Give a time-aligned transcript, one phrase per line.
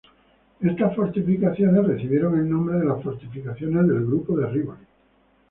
[0.59, 4.85] Estas fortificaciones recibieron el nombre de las fortificaciones del grupo de Rivoli.